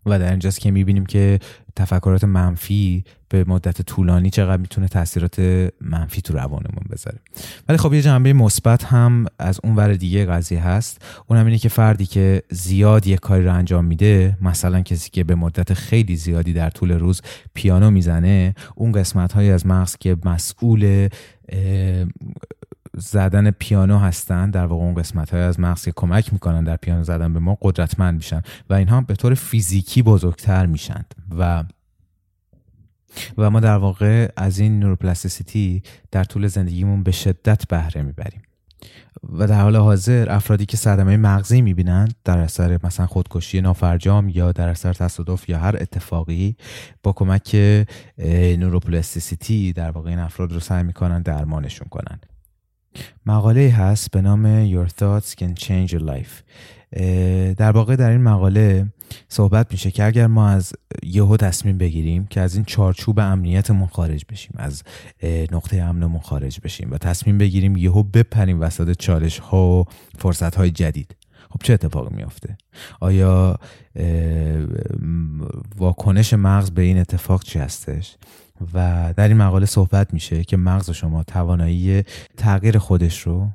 و 0.07 0.19
در 0.19 0.31
اینجاست 0.31 0.61
که 0.61 0.71
می‌بینیم 0.71 1.07
که 1.07 1.39
تفکرات 1.77 2.25
منفی 2.25 3.05
به 3.29 3.45
مدت 3.49 3.83
طولانی 3.83 4.31
چقدر 4.31 4.57
می‌تونه 4.57 4.89
تاثیرات 4.89 5.41
منفی 5.81 6.23
تو 6.23 6.35
روانمون 6.35 6.85
بذاره. 6.91 7.19
ولی 7.69 7.79
خب 7.79 7.95
یه 7.95 8.03
جنبه 8.03 8.33
مثبت 8.33 8.85
هم 8.85 9.27
از 9.39 9.61
اون 9.65 9.77
ور 9.77 9.95
دیگه 9.95 10.27
قضیه 10.27 10.67
هست. 10.67 11.03
اونم 11.27 11.47
اینه 11.47 11.59
که 11.59 11.69
فردی 11.69 12.07
که 12.07 12.43
زیاد 12.51 13.07
یه 13.07 13.17
کاری 13.17 13.45
رو 13.45 13.55
انجام 13.55 13.85
میده 13.85 14.37
مثلا 14.43 14.81
کسی 14.81 15.11
که 15.11 15.25
به 15.25 15.35
مدت 15.35 15.75
خیلی 15.75 16.17
زیادی 16.17 16.53
در 16.53 16.71
طول 16.71 16.93
روز 16.93 17.23
پیانو 17.55 17.91
می‌زنه 17.91 18.55
اون 18.75 18.93
قسمت 18.93 19.33
های 19.33 19.51
از 19.51 19.67
مغز 19.67 19.97
که 20.01 20.17
مسئول 20.25 21.09
زدن 22.99 23.51
پیانو 23.51 23.99
هستن. 23.99 24.51
در 24.51 24.67
واقع 24.67 24.85
اون 24.85 24.95
قسمت 24.95 25.31
های 25.35 25.43
از 25.43 25.61
مغز 25.61 25.85
که 25.85 25.93
کمک 25.97 26.33
می‌کنن 26.33 26.65
در 26.65 26.77
پیانو 26.77 27.05
زدن 27.05 27.33
به 27.33 27.41
ما 27.41 27.59
قدرتمند 27.63 28.15
میشن 28.15 28.43
و 28.71 28.75
اینها 28.75 29.01
به 29.01 29.15
طور 29.15 29.35
فیزیکی 29.35 30.03
بزرگتر 30.03 30.67
میشن. 30.67 31.05
و 31.39 31.65
و 33.39 33.51
ما 33.51 33.61
در 33.61 33.77
واقع 33.77 34.29
از 34.37 34.59
این 34.59 34.81
نوروپلاستیسیتی 34.81 35.83
در 36.11 36.25
طول 36.25 36.47
زندگیمون 36.47 37.03
به 37.03 37.11
شدت 37.11 37.69
بهره 37.69 38.03
می‌بریم. 38.03 38.43
و 39.39 39.47
در 39.47 39.61
حال 39.61 39.77
حاضر 39.77 40.27
افرادی 40.31 40.67
که 40.67 40.77
صدمه 40.77 41.17
مغزی 41.17 41.63
می‌بینند 41.63 42.15
در 42.25 42.39
اثر 42.39 42.79
مثلا 42.85 43.07
خودکشی 43.07 43.61
نافرجام 43.61 44.29
یا 44.29 44.53
در 44.53 44.69
اثر 44.69 44.93
تصادف 44.93 45.49
یا 45.49 45.59
هر 45.59 45.77
اتفاقی 45.81 46.57
با 47.03 47.13
کمک 47.13 47.57
نوروپلاستیسیتی 48.59 49.73
در 49.73 49.91
واقع 49.91 50.11
این 50.11 50.19
افراد 50.19 50.53
رو 50.53 50.61
سعی 50.61 50.83
می‌کنن 50.83 51.23
درمانشون 51.23 51.89
کنن. 51.89 52.21
مقاله 53.27 53.71
هست 53.71 54.11
به 54.11 54.21
نام 54.21 54.71
Your 54.71 54.89
Thoughts 54.89 55.35
Can 55.35 55.63
Change 55.65 55.91
Your 55.91 56.03
Life. 56.03 56.43
در 57.57 57.71
واقع 57.71 57.97
در 57.97 58.11
این 58.11 58.23
مقاله 58.23 58.87
صحبت 59.29 59.73
میشه 59.73 59.91
که 59.91 60.05
اگر 60.05 60.27
ما 60.27 60.49
از 60.49 60.73
یهو 61.03 61.37
تصمیم 61.37 61.79
بگیریم 61.79 62.27
که 62.27 62.41
از 62.41 62.55
این 62.55 62.65
چارچوب 62.65 63.21
امنیتمون 63.21 63.87
خارج 63.87 64.25
بشیم 64.29 64.55
از 64.57 64.83
نقطه 65.53 65.77
امنمون 65.77 66.21
خارج 66.21 66.61
بشیم 66.65 66.91
و 66.91 66.99
تصمیم 66.99 67.39
بگیریم 67.39 67.77
یهو 67.77 68.03
بپریم 68.03 68.61
وسط 68.61 68.97
چالش 68.97 69.39
ها 69.39 69.67
و 69.67 69.85
فرصت 70.19 70.55
های 70.55 70.71
جدید 70.71 71.17
خب 71.51 71.63
چه 71.63 71.73
اتفاقی 71.73 72.17
میافته؟ 72.17 72.57
آیا 73.01 73.59
واکنش 75.77 76.35
مغز 76.35 76.71
به 76.71 76.83
این 76.83 76.99
اتفاق 76.99 77.45
چی 77.45 77.59
هستش؟ 77.59 78.17
و 78.75 79.15
در 79.17 79.29
این 79.29 79.37
مقاله 79.37 79.67
صحبت 79.67 80.15
میشه 80.15 80.45
که 80.45 80.57
مغز 80.57 80.91
شما 80.91 81.23
توانایی 81.23 82.03
تغییر 82.37 82.79
خودش 82.79 83.21
رو 83.21 83.49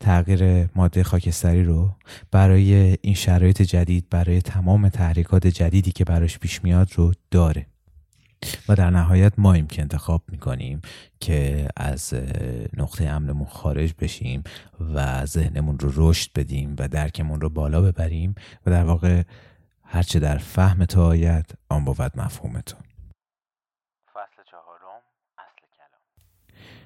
تغییر 0.00 0.68
ماده 0.74 1.04
خاکستری 1.04 1.64
رو 1.64 1.90
برای 2.30 2.96
این 3.00 3.14
شرایط 3.14 3.62
جدید 3.62 4.06
برای 4.10 4.42
تمام 4.42 4.88
تحریکات 4.88 5.46
جدیدی 5.46 5.92
که 5.92 6.04
براش 6.04 6.38
پیش 6.38 6.64
میاد 6.64 6.88
رو 6.94 7.12
داره. 7.30 7.66
و 8.68 8.74
در 8.74 8.90
نهایت 8.90 9.32
ماییم 9.38 9.66
که 9.66 9.82
انتخاب 9.82 10.22
می‌کنیم 10.28 10.80
که 11.20 11.68
از 11.76 12.14
نقطه 12.76 13.04
امنمون 13.04 13.46
خارج 13.46 13.94
بشیم 13.98 14.42
و 14.94 15.26
ذهنمون 15.26 15.78
رو 15.78 15.92
رشد 15.94 16.30
بدیم 16.34 16.76
و 16.78 16.88
درکمون 16.88 17.40
رو 17.40 17.48
بالا 17.48 17.80
ببریم 17.80 18.34
و 18.66 18.70
در 18.70 18.84
واقع 18.84 19.22
هرچه 19.82 20.18
در 20.18 20.38
فهم 20.38 20.84
تو 20.84 21.00
آید 21.00 21.54
آن 21.68 21.84
بود 21.84 22.20
مفهوم 22.20 22.60
تو. 22.60 22.76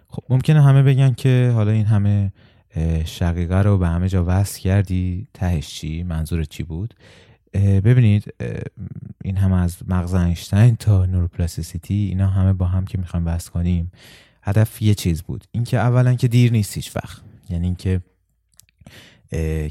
خب 0.08 0.22
ممکنه 0.28 0.62
همه 0.62 0.82
بگن 0.82 1.14
که 1.14 1.52
حالا 1.54 1.70
این 1.70 1.86
همه 1.86 2.32
شقیقه 3.04 3.62
رو 3.62 3.78
به 3.78 3.88
همه 3.88 4.08
جا 4.08 4.24
وصل 4.26 4.60
کردی؟ 4.60 5.28
تهش 5.34 5.68
چی؟ 5.68 6.02
منظور 6.02 6.44
چی 6.44 6.62
بود؟ 6.62 6.94
ببینید 7.54 8.34
این 9.24 9.36
هم 9.36 9.52
از 9.52 9.76
مغز 9.88 10.14
اینشتین 10.14 10.76
تا 10.76 11.06
نوروپلاسیسیتی 11.06 11.94
اینا 11.94 12.26
همه 12.26 12.52
با 12.52 12.66
هم 12.66 12.84
که 12.84 12.98
می‌خوایم 12.98 13.24
بحث 13.24 13.48
کنیم 13.48 13.92
هدف 14.42 14.82
یه 14.82 14.94
چیز 14.94 15.22
بود. 15.22 15.44
اینکه 15.52 15.78
اولا 15.78 16.14
که 16.14 16.28
دیر 16.28 16.52
نیست 16.52 16.74
هیچ 16.74 16.96
وقت 16.96 17.22
یعنی 17.50 17.66
اینکه 17.66 18.00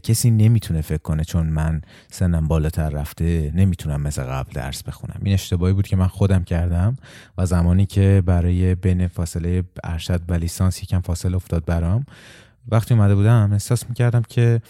کسی 0.03 0.31
نمی‌تونه 0.31 0.81
فکر 0.81 1.01
کنه 1.01 1.23
چون 1.23 1.47
من 1.47 1.81
سنم 2.11 2.47
بالاتر 2.47 2.89
رفته 2.89 3.51
نمی‌تونم 3.55 4.01
مثل 4.01 4.23
قبل 4.23 4.51
درس 4.51 4.83
بخونم. 4.83 5.19
این 5.23 5.33
اشتباهی 5.33 5.73
بود 5.73 5.87
که 5.87 5.95
من 5.95 6.07
خودم 6.07 6.43
کردم 6.43 6.97
و 7.37 7.45
زمانی 7.45 7.85
که 7.85 8.23
برای 8.25 8.75
بین 8.75 9.07
فاصله 9.07 9.63
ارشد 9.83 10.21
و 10.27 10.33
لیسانس 10.33 10.83
یکم 10.83 11.01
فاصله 11.01 11.35
افتاد 11.35 11.65
برام 11.65 12.05
وقتی 12.67 12.93
اومده 12.93 13.15
بودم 13.15 13.49
احساس 13.53 13.89
می‌کردم 13.89 14.21
که 14.21 14.61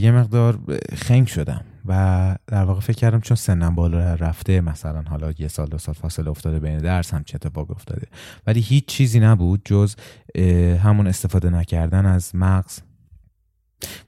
یه 0.00 0.10
مقدار 0.10 0.58
خنگ 0.94 1.26
شدم 1.26 1.64
و 1.86 2.36
در 2.46 2.64
واقع 2.64 2.80
فکر 2.80 2.96
کردم 2.96 3.20
چون 3.20 3.36
سنم 3.36 3.74
بالا 3.74 4.14
رفته 4.14 4.60
مثلا 4.60 5.02
حالا 5.02 5.32
یه 5.38 5.48
سال 5.48 5.66
دو 5.66 5.78
سال 5.78 5.94
فاصله 5.94 6.30
افتاده 6.30 6.58
بین 6.58 6.78
درس 6.78 7.14
هم 7.14 7.24
چه 7.24 7.34
اتفاق 7.34 7.70
افتاده. 7.70 8.06
ولی 8.46 8.60
هیچ 8.60 8.86
چیزی 8.86 9.20
نبود 9.20 9.60
جز 9.64 9.94
همون 10.82 11.06
استفاده 11.06 11.50
نکردن 11.50 12.06
از 12.06 12.34
مغز 12.34 12.80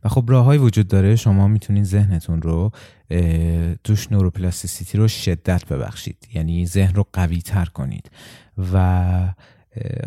خب 0.08 0.24
راههایی 0.28 0.60
وجود 0.60 0.88
داره 0.88 1.16
شما 1.16 1.48
می‌تونید 1.48 1.84
ذهنتون 1.84 2.42
رو 2.42 2.72
توش 3.84 4.12
نوروپلاستیسیتی 4.12 4.98
رو 4.98 5.08
شدت 5.08 5.66
ببخشید. 5.66 6.28
یعنی 6.34 6.66
ذهن 6.66 6.94
رو 6.94 7.06
قوی 7.12 7.40
تر 7.40 7.64
کنید. 7.64 8.10
و 8.72 9.34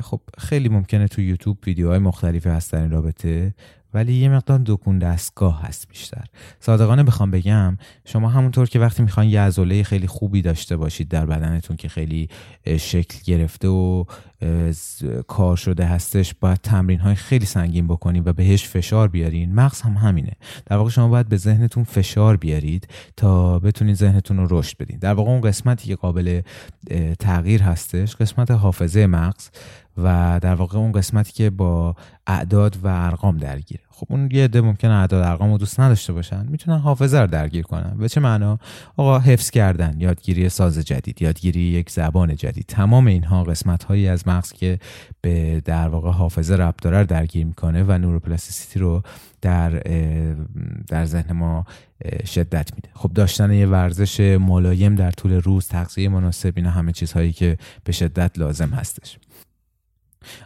خب 0.02 0.22
خیلی 0.38 0.70
ممکنه 0.70 1.08
تو 1.08 1.22
یوتیوب 1.22 1.58
ویدیوهای 1.68 2.00
مختلفی 2.00 2.50
هست 2.50 2.72
در 2.72 2.82
این 2.82 2.92
رابطه. 2.92 3.54
ولی 3.94 4.14
یه 4.14 4.30
مقدار 4.30 4.62
دکون 4.66 5.00
دستگاه 5.00 5.62
هست 5.62 5.88
بیشتر. 5.88 6.24
صادقانه 6.60 7.04
بخوام 7.04 7.32
بگم 7.32 7.78
شما 8.06 8.30
همونطور 8.30 8.70
که 8.70 8.80
وقتی 8.80 9.04
می‌خواین 9.04 9.30
یه 9.30 9.42
عضله 9.42 9.84
خیلی 9.84 10.08
خوبی 10.08 10.42
داشته 10.42 10.78
باشید 10.78 11.08
در 11.08 11.26
بدنتون 11.26 11.78
که 11.78 11.90
خیلی 11.90 12.30
شکل 12.78 13.18
گرفته 13.26 13.68
و 13.68 14.04
کار 15.28 15.56
شده 15.56 15.86
هستش 15.86 16.34
باید 16.40 16.58
تمرین 16.58 17.00
های 17.00 17.16
خیلی 17.16 17.46
سنگین 17.46 17.88
بکنید 17.88 18.28
و 18.28 18.34
بهش 18.34 18.68
فشار 18.68 19.08
بیارین. 19.08 19.56
مغز 19.56 19.82
هم 19.82 19.94
همینه. 19.94 20.34
در 20.66 20.78
واقع 20.78 20.90
شما 20.90 21.08
باید 21.08 21.30
به 21.30 21.38
ذهنتون 21.38 21.84
فشار 21.84 22.38
بیارید 22.38 22.88
تا 23.18 23.60
بتونید 23.60 23.96
ذهنتون 23.96 24.38
رو 24.38 24.60
رشد 24.60 24.78
بدین. 24.78 25.00
در 25.00 25.14
واقع 25.14 25.30
اون 25.30 25.42
قسمتی 25.42 25.88
که 25.88 25.96
قابل 25.96 26.42
تغییر 27.20 27.64
هستش 27.64 28.16
قسمت 28.16 28.52
حافظه 28.52 29.08
مغز. 29.08 29.50
و 30.04 30.40
در 30.40 30.56
واقع 30.56 30.78
اون 30.78 30.92
قسمتی 30.92 31.34
که 31.34 31.50
با 31.50 31.96
اعداد 32.28 32.78
و 32.84 32.88
ارقام 32.88 33.38
درگیره. 33.38 33.82
خب 33.90 34.08
اون 34.10 34.30
یه 34.32 34.44
عده 34.44 34.62
ممکنه 34.62 34.92
اعداد 34.92 35.24
ارقام 35.24 35.52
رو 35.52 35.58
دوست 35.58 35.80
نداشته 35.80 36.14
باشن 36.14 36.48
می‌تونن 36.48 36.78
حافظه 36.78 37.20
رو 37.20 37.28
درگیر 37.28 37.64
کنن. 37.64 37.98
به 37.98 38.10
چه 38.10 38.20
معنا؟ 38.20 38.60
آقا 38.98 39.20
حفظ 39.20 39.50
کردن 39.50 39.96
یادگیری 40.00 40.50
ساز 40.50 40.78
جدید 40.78 41.22
یادگیری 41.22 41.60
یک 41.60 41.90
زبان 41.90 42.36
جدید 42.36 42.66
تمام 42.66 43.08
اینها 43.08 43.44
قسمت 43.44 43.84
هایی 43.84 44.08
از 44.08 44.28
مغز 44.28 44.52
که 44.52 44.80
به 45.22 45.62
در 45.66 45.88
واقع 45.88 46.12
حافظه 46.12 46.56
ربط 46.56 46.82
داره 46.82 47.04
درگیر 47.04 47.46
می‌کنه 47.46 47.84
و 47.84 47.98
نوروپلاستیسیتی 47.98 48.80
رو 48.80 49.02
در 49.42 49.70
در 50.88 51.06
ذهن 51.06 51.36
ما 51.36 51.66
شدت 52.26 52.76
میده. 52.76 52.90
خب 52.94 53.14
داشتن 53.14 53.52
یه 53.54 53.68
ورزش 53.68 54.20
ملایم 54.20 54.96
در 54.96 55.12
طول 55.12 55.32
روز 55.32 55.68
تغذیه 55.68 56.10
مناسب 56.10 56.54
اینا 56.56 56.70
همه 56.70 56.92
چیزهایی 56.92 57.34
که 57.34 57.58
به 57.84 57.92
شدت 57.92 58.40
لازم 58.40 58.70
هستش. 58.70 59.18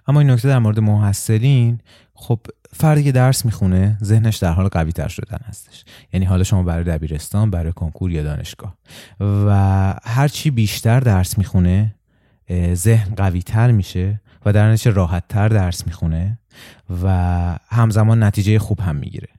اما 0.08 0.20
این 0.20 0.30
نکته 0.30 0.48
در 0.48 0.60
مورد 0.60 0.80
محصلین 0.80 1.80
خب 2.14 2.40
فردی 2.74 3.04
که 3.04 3.12
درس 3.12 3.46
می‌خونه 3.46 3.98
ذهنش 4.04 4.38
در 4.38 4.52
حال 4.52 4.68
قوی 4.68 4.92
تر 4.92 5.08
شدن 5.08 5.40
هستش. 5.48 5.86
یعنی 6.14 6.26
حالا 6.26 6.44
شما 6.44 6.64
برای 6.64 6.84
دبیرستان 6.84 7.52
برای 7.52 7.72
کنکور 7.72 8.12
یا 8.12 8.24
دانشگاه. 8.24 8.78
و 9.20 9.94
هرچی 10.04 10.52
بیشتر 10.52 11.00
درس 11.00 11.38
می‌خونه 11.38 11.96
ذهن 12.74 13.16
قوی 13.16 13.42
تر 13.42 13.72
میشه 13.72 14.22
و 14.46 14.54
در 14.54 14.72
نتیجه 14.72 14.92
راحت 14.92 15.24
تر 15.30 15.48
درس 15.48 15.88
می‌خونه 15.88 16.40
و 17.04 17.10
همزمان 17.68 18.24
نتیجه 18.24 18.60
خوب 18.60 18.80
هم 18.80 18.96
می‌گیره. 18.96 19.30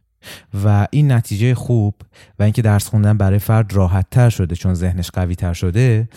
و 0.64 0.86
این 0.90 1.12
نتیجه 1.12 1.54
خوب 1.54 1.94
و 2.38 2.42
اینکه 2.42 2.62
درس 2.62 2.88
خوندن 2.88 3.18
برای 3.18 3.38
فرد 3.38 3.72
راحت 3.72 4.06
تر 4.10 4.30
شده 4.30 4.54
چون 4.54 4.74
ذهنش 4.74 5.10
قوی 5.10 5.34
تر 5.34 5.52
شده 5.52 6.08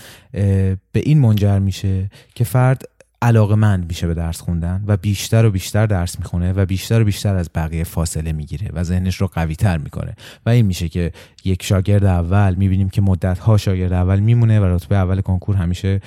به 0.91 0.99
این 1.03 1.19
منجر 1.19 1.59
میشه 1.59 2.09
که 2.35 2.43
فرد 2.43 2.81
علاقه 3.21 3.55
مند 3.55 3.85
میشه 3.87 4.07
به 4.07 4.13
درس 4.13 4.41
خوندن 4.41 4.83
و 4.87 4.97
بیشتر 4.97 5.45
و 5.45 5.51
بیشتر 5.51 5.85
درس 5.85 6.19
می‌خونه 6.19 6.53
و 6.53 6.65
بیشتر 6.65 7.01
و 7.01 7.05
بیشتر 7.05 7.35
از 7.35 7.49
بقیه 7.55 7.83
فاصله 7.83 8.31
می‌گیره 8.31 8.69
و 8.73 8.83
ذهنش 8.83 9.15
رو 9.15 9.27
قوی 9.27 9.55
تر 9.55 9.77
می‌کنه. 9.77 10.15
و 10.45 10.49
این 10.49 10.65
میشه 10.65 10.89
که 10.89 11.11
یک 11.45 11.63
شاگرد 11.63 12.03
اول 12.03 12.55
می‌بینیم 12.55 12.89
که 12.89 13.01
مدت 13.01 13.39
ها 13.39 13.57
شاگرد 13.57 13.93
اول 13.93 14.19
میمونه 14.19 14.59
و 14.59 14.65
رتبه 14.65 14.95
اول 14.95 15.21
کنکور 15.21 15.55
همیشه 15.55 16.01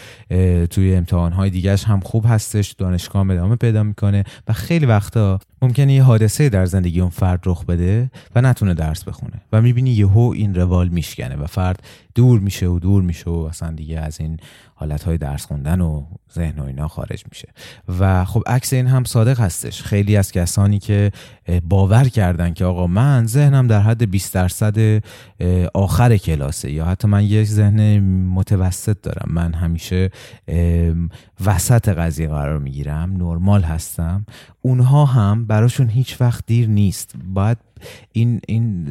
توی 0.71 0.95
امتحان 0.95 1.33
های 1.33 1.51
دیگرش 1.51 1.85
هم 1.85 2.01
خوب 2.01 2.25
هستش 2.29 2.71
دانشگاه 2.71 3.31
ادامه 3.31 3.57
پیدا 3.57 3.83
می‌کنه 3.83 4.25
و 4.49 4.53
خیلی 4.53 4.87
وقتا 4.87 5.39
ممکنه 5.63 5.93
یه 5.93 6.03
حادثه 6.03 6.49
در 6.49 6.67
زندگی 6.67 7.01
اون 7.01 7.11
فرد 7.11 7.43
رخ 7.47 7.65
بده 7.65 8.11
و 8.35 8.41
نتونه 8.41 8.75
درس 8.75 9.05
بخونه 9.05 9.41
و 9.53 9.63
می‌بینی 9.63 9.91
یهو 9.91 10.33
این 10.37 10.55
روال 10.55 10.89
میشکنه 10.89 11.37
و 11.37 11.47
فرد 11.47 11.83
دور 12.15 12.41
میشه 12.41 12.67
و 12.67 12.79
دور 12.79 13.03
میشه 13.03 13.31
و 13.31 13.47
اصلا 13.51 13.71
دیگه 13.71 14.01
از 14.01 14.21
این 14.21 14.37
حالت 14.75 15.03
های 15.03 15.19
درس 15.19 15.47
خوندن 15.47 15.81
و 15.81 16.05
ذهن 16.35 16.59
و 16.59 16.65
اینا 16.65 16.89
خارج 16.89 17.25
میشه. 17.31 17.49
و 17.99 18.25
خب 18.25 18.43
عکس 18.47 18.73
این 18.73 18.87
هم 18.87 19.05
صادق 19.05 19.41
هستش. 19.41 19.83
خیلی 19.83 20.17
از 20.17 20.33
کسانی 20.33 20.79
که 20.79 21.13
باور 21.65 22.05
کردن 22.05 22.53
که 22.53 22.65
آقا 22.65 22.87
من 22.87 23.27
ذهنم 23.27 23.67
در 23.67 23.81
حد 23.81 24.11
20 24.11 24.35
درصد 24.35 25.03
آخر 25.75 26.17
کلاسه 26.17 26.71
یا 26.71 26.85
حتی 26.85 27.09
من 27.09 27.25
یک 27.25 27.49
ذهن 27.49 27.99
متوسط 28.27 28.97
دارم. 29.03 29.29
من 29.31 29.55
همیشه 29.55 30.11
وسط 31.45 31.89
قضیه 31.89 32.29
قرار 32.29 32.59
می‌گیرم 32.59 33.13
نرمال 33.17 33.63
هستم. 33.63 34.27
اونها 34.63 35.05
هم 35.05 35.47
براشون 35.53 35.89
هیچ 35.89 36.21
وقت 36.21 36.47
دیر 36.47 36.69
نیست. 36.69 37.15
باید 37.25 37.59
این 38.13 38.41
این 38.49 38.85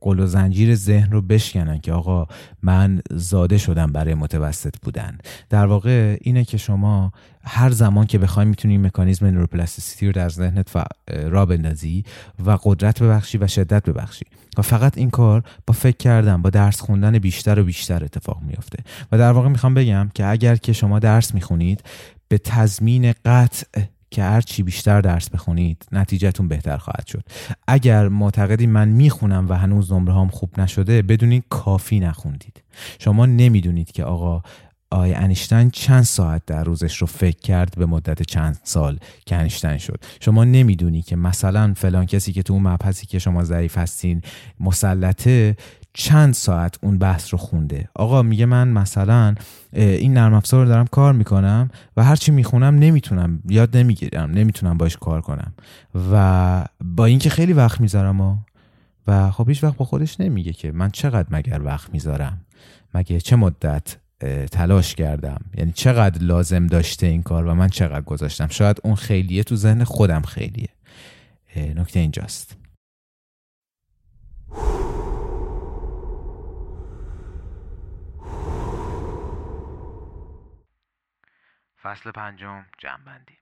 قل 0.00 0.20
و 0.20 0.26
زنجیر 0.26 0.74
ذهن 0.74 1.10
رو 1.10 1.22
بشکنن 1.22 1.78
که 1.78 1.92
آقا 1.92 2.26
من 2.62 3.02
زاده 3.10 3.58
شدم 3.58 3.92
برای 3.92 4.14
متوسط 4.14 4.74
بودن. 4.82 5.18
در 5.50 5.66
واقع 5.66 6.16
اینه 6.20 6.44
که 6.44 6.56
شما 6.56 7.12
هر 7.44 7.70
زمان 7.70 8.06
که 8.06 8.18
بخوای 8.18 8.46
می‌تونی 8.46 8.78
مکانیزم 8.78 9.26
نوروپلاستیسیتی 9.26 10.06
رو 10.06 10.12
در 10.12 10.28
ذهنت 10.28 10.70
را 11.08 11.46
بندازی 11.46 12.04
و 12.46 12.58
قدرت 12.62 13.02
ببخشی 13.02 13.38
و 13.38 13.46
شدت 13.46 13.88
ببخشی. 13.90 14.24
و 14.58 14.62
فقط 14.62 14.98
این 14.98 15.10
کار 15.10 15.42
با 15.66 15.74
فکر 15.74 15.96
کردن 15.96 16.42
با 16.42 16.50
درس 16.50 16.80
خوندن 16.80 17.18
بیشتر 17.18 17.58
و 17.58 17.64
بیشتر 17.64 18.04
اتفاق 18.04 18.42
میافته. 18.42 18.78
و 19.12 19.18
در 19.18 19.32
واقع 19.32 19.48
می‌خوام 19.48 19.74
بگم 19.74 20.10
که 20.14 20.26
اگر 20.26 20.56
که 20.56 20.72
شما 20.72 20.98
درس 20.98 21.34
می‌خونید 21.34 21.82
به 22.28 22.38
تضمین 22.38 23.14
قطع 23.24 23.66
که 24.16 24.22
هر 24.22 24.40
چی 24.40 24.62
بیشتر 24.62 25.00
درس 25.00 25.30
بخونید 25.30 25.86
نتیجهتون 25.92 26.48
بهتر 26.48 26.76
خواهد 26.76 27.06
شد. 27.06 27.22
اگر 27.68 28.08
معتقدی 28.08 28.66
من 28.66 28.88
می‌خونم 28.88 29.46
و 29.48 29.52
هنوز 29.52 29.92
نمره 29.92 30.14
هم 30.14 30.28
خوب 30.28 30.60
نشده 30.60 31.02
بدونید 31.02 31.44
کافی 31.50 32.00
نخوندید. 32.00 32.62
شما 32.98 33.26
نمی‌دونید 33.26 33.92
که 33.92 34.04
آقا 34.04 34.42
آقای 34.90 35.14
انیشتین 35.14 35.70
چند 35.70 36.02
ساعت 36.02 36.42
در 36.46 36.64
روزش 36.64 36.96
رو 36.96 37.06
فکر 37.06 37.40
کرد 37.40 37.74
به 37.76 37.86
مدت 37.86 38.22
چند 38.22 38.58
سال 38.62 38.98
که 39.26 39.36
انیشتین 39.36 39.78
شد. 39.78 40.04
شما 40.20 40.44
نمی‌دونی 40.44 41.02
که 41.02 41.16
مثلا 41.16 41.74
فلان 41.76 42.06
کسی 42.06 42.32
که 42.32 42.42
تو 42.42 42.52
اون 42.52 42.62
مبحثی 42.62 43.06
که 43.06 43.18
شما 43.18 43.44
ضعیف 43.44 43.78
هستین 43.78 44.22
مسلطه 44.60 45.56
چند 45.98 46.34
ساعت 46.34 46.78
اون 46.82 46.98
بحث 46.98 47.32
رو 47.32 47.38
خونده. 47.38 47.88
آقا 47.94 48.22
میگه 48.22 48.46
من 48.46 48.68
مثلا 48.68 49.34
این 49.72 50.14
نرم 50.14 50.34
افزار 50.34 50.62
رو 50.62 50.68
دارم 50.68 50.86
کار 50.86 51.12
می‌کنم 51.12 51.70
و 51.96 52.04
هرچی 52.04 52.32
می‌خونم 52.32 52.74
نمی‌تونم 52.74 53.42
یاد 53.48 53.76
نمی‌گیرم 53.76 54.30
نمی‌تونم 54.30 54.78
باش 54.78 54.96
کار 54.96 55.20
کنم. 55.20 55.52
و 56.12 56.64
با 56.80 57.04
اینکه 57.04 57.30
خیلی 57.30 57.52
وقت 57.52 57.80
می‌ذارم 57.80 58.20
و 59.06 59.30
خب 59.30 59.48
هیچ 59.48 59.64
وقت 59.64 59.76
با 59.76 59.84
خودش 59.84 60.20
نمیگه 60.20 60.52
که 60.52 60.72
من 60.72 60.90
چقدر 60.90 61.28
مگر 61.30 61.62
وقت 61.62 61.92
می‌ذارم؟ 61.92 62.40
مگه 62.94 63.20
چه 63.20 63.36
مدت 63.36 63.96
تلاش 64.52 64.94
کردم؟ 64.94 65.40
یعنی 65.58 65.72
چقدر 65.72 66.22
لازم 66.22 66.66
داشته 66.66 67.06
این 67.06 67.22
کار 67.22 67.46
و 67.46 67.54
من 67.54 67.68
چقدر 67.68 68.00
گذاشتم؟ 68.00 68.48
شاید 68.50 68.80
اون 68.84 68.94
خیلیه 68.94 69.42
تو 69.42 69.56
ذهن 69.56 69.84
خودم 69.84 70.22
خیلیه. 70.22 70.68
نکته 71.56 72.00
اینجاست. 72.00 72.56
فصل 81.86 82.10
پنجم 82.10 82.64
جنبندی 82.78 83.32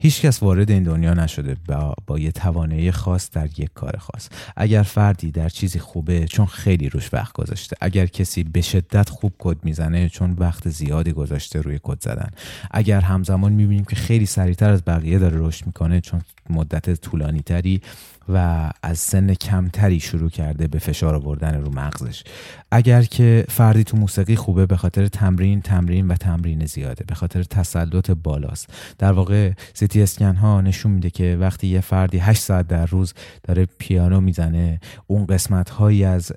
هیچکس 0.00 0.42
وارد 0.42 0.70
این 0.70 0.82
دنیا 0.82 1.14
نشده 1.14 1.56
با, 1.68 1.94
با 2.06 2.18
یه 2.18 2.32
توانایی 2.32 2.90
خاص 2.90 3.30
در 3.30 3.60
یک 3.60 3.70
کار 3.74 3.96
خاص. 3.96 4.28
اگر 4.56 4.82
فردی 4.82 5.30
در 5.30 5.48
چیزی 5.48 5.78
خوبه 5.78 6.26
چون 6.26 6.46
خیلی 6.46 6.88
روش 6.88 7.14
وقت 7.14 7.32
گذاشته. 7.32 7.76
اگر 7.80 8.06
کسی 8.06 8.44
به 8.44 8.60
شدت 8.60 9.08
خوب 9.08 9.34
کد 9.38 9.64
می‌زنه 9.64 10.08
چون 10.08 10.32
وقت 10.32 10.68
زیادی 10.68 11.12
گذاشته 11.12 11.60
روی 11.60 11.80
کد 11.82 12.00
زدن. 12.00 12.30
اگر 12.70 13.00
همزمان 13.00 13.52
می‌بینیم 13.52 13.84
که 13.84 13.96
خیلی 13.96 14.26
سریعتر 14.26 14.70
از 14.70 14.82
بقیه 14.84 15.18
داره 15.18 15.36
رشد 15.40 15.66
می‌کنه 15.66 16.00
چون 16.00 16.22
مدت 16.50 17.00
طولانی 17.00 17.42
تری 17.42 17.80
و 18.28 18.70
از 18.82 18.98
سن 18.98 19.34
کمتری 19.34 20.00
شروع 20.00 20.30
کرده 20.30 20.68
به 20.68 20.78
فشار 20.78 21.14
آوردن 21.14 21.60
رو 21.60 21.74
مغزش. 21.74 22.24
اگر 22.70 23.02
که 23.02 23.44
فردی 23.48 23.84
تو 23.84 23.96
موسیقی 23.96 24.36
خوبه 24.36 24.66
به 24.66 24.76
خاطر 24.76 25.06
تمرین 25.06 25.60
تمرین 25.60 26.08
و 26.08 26.14
تمرین 26.14 26.66
زیاده. 26.66 27.04
به 27.04 27.14
خاطر 27.14 27.42
تسلط 27.42 28.10
بالاست. 28.10 28.70
در 28.98 29.12
واقع 29.12 29.52
سیتی 29.74 30.02
اسکن 30.02 30.34
ها 30.34 30.60
نشون 30.60 30.92
میده 30.92 31.10
که 31.10 31.36
وقتی 31.40 31.66
یه 31.66 31.80
فردی 31.80 32.18
8 32.18 32.40
ساعت 32.40 32.68
در 32.68 32.86
روز 32.86 33.14
داره 33.42 33.68
پیانو 33.78 34.20
می‌زنه 34.20 34.80
اون 35.06 35.26
قسمت 35.26 35.70
هایی 35.70 36.04
از 36.04 36.32